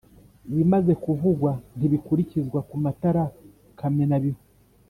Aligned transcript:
Ibimaze 0.51 0.93
kuvugwa 1.03 1.51
ntibikurikizwa 1.77 2.59
ku 2.69 2.75
matara 2.83 3.23
kamenabihu. 3.79 4.41